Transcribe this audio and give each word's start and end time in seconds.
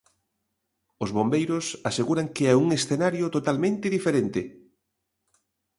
Os 1.03 1.09
bombeiros 1.17 1.65
aseguran 1.89 2.27
que 2.35 2.45
é 2.53 2.55
un 2.63 2.67
escenario 2.77 3.25
totalmente 3.35 3.91
diferente. 3.97 4.41